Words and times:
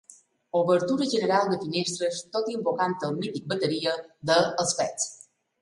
Obertura 0.59 1.07
general 1.11 1.51
de 1.51 1.59
finestres 1.65 2.23
tot 2.37 2.49
invocant 2.55 2.97
el 3.09 3.15
mític 3.21 3.47
bateria 3.55 3.97
de 4.31 4.43
Els 4.65 4.75
Pets. 4.81 5.11